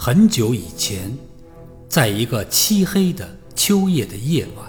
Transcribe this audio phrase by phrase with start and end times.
[0.00, 1.12] 很久以前，
[1.88, 4.64] 在一个漆黑的秋夜的夜晚，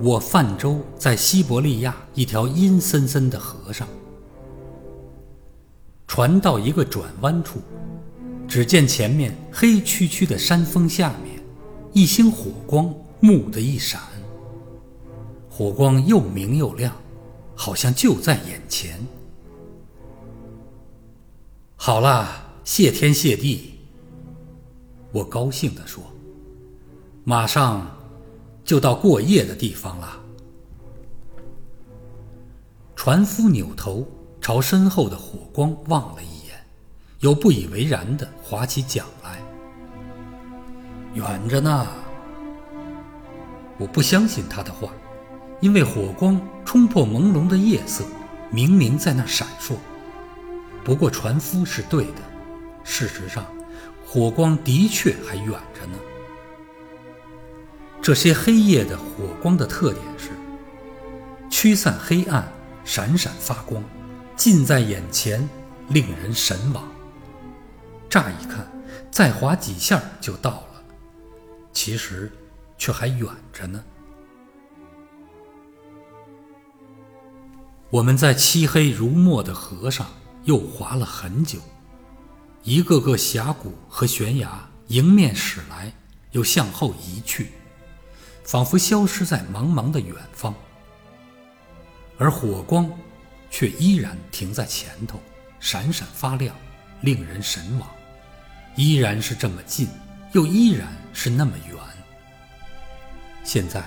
[0.00, 3.86] 我泛舟在西伯利亚一条阴森森的河上。
[6.08, 7.60] 船到一个转弯处，
[8.48, 11.40] 只见前面黑黢黢的山峰下面，
[11.92, 14.00] 一星火光“蓦”的一闪，
[15.48, 16.92] 火光又明又亮，
[17.54, 18.98] 好像就在眼前。
[21.76, 23.73] 好啦，谢天谢地！
[25.14, 26.02] 我高兴地说
[27.22, 27.86] ：“马上
[28.64, 30.20] 就到过夜的地方了。”
[32.96, 34.04] 船夫扭头
[34.40, 36.56] 朝身后的火光望了一眼，
[37.20, 39.40] 又不以为然地划起桨来。
[41.14, 41.86] 远着呢。
[43.78, 44.92] 我不相信他的话，
[45.60, 48.04] 因为火光冲破朦胧的夜色，
[48.50, 49.74] 明明在那闪烁。
[50.82, 52.20] 不过船夫是对的，
[52.82, 53.44] 事实上，
[54.14, 55.98] 火光的确还远着呢。
[58.00, 60.30] 这些黑夜的火光的特点是：
[61.50, 62.48] 驱散黑暗，
[62.84, 63.82] 闪闪发光，
[64.36, 65.48] 近在眼前，
[65.88, 66.88] 令人神往。
[68.08, 68.64] 乍一看，
[69.10, 70.84] 再划几下就到了，
[71.72, 72.30] 其实
[72.78, 73.82] 却还远着呢。
[77.90, 80.06] 我们在漆黑如墨的河上。
[80.44, 81.58] 又划了很久，
[82.64, 85.92] 一个个峡谷和悬崖迎面驶来，
[86.32, 87.50] 又向后移去，
[88.42, 90.54] 仿佛消失在茫茫的远方。
[92.16, 92.90] 而火光
[93.50, 95.20] 却依然停在前头，
[95.60, 96.56] 闪闪发亮，
[97.02, 97.86] 令人神往。
[98.76, 99.86] 依然是这么近，
[100.32, 101.76] 又依然是那么远。
[103.42, 103.84] 现在，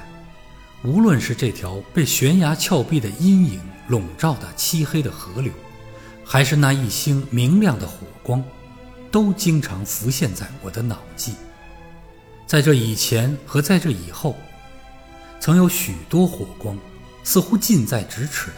[0.83, 5.52] 无论是这条被悬崖峭壁的阴影笼罩的漆黑的河流，
[6.23, 8.44] 还是那一星明亮的火光，
[9.18, 11.33] 都经常浮现在我的脑际。
[12.45, 14.36] 在这以前和在这以后，
[15.39, 16.78] 曾有许多火光，
[17.23, 18.52] 似乎近在咫尺，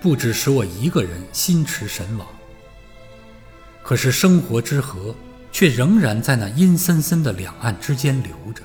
[0.00, 2.26] 不只使我一个人心驰神往。
[3.84, 5.14] 可是生活之河
[5.52, 8.64] 却仍然在那阴森森的两岸之间流着，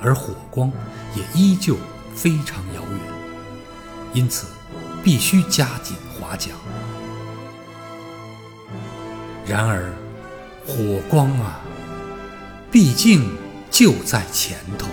[0.00, 0.72] 而火光
[1.14, 1.76] 也依旧
[2.12, 3.00] 非常遥远，
[4.14, 4.48] 因此
[5.00, 6.52] 必须加紧划桨。
[9.46, 9.92] 然而，
[10.66, 11.60] 火光啊，
[12.70, 13.28] 毕竟
[13.70, 14.86] 就在前头。